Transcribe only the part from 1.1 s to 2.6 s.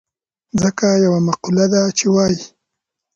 مقوله ده چې وايي.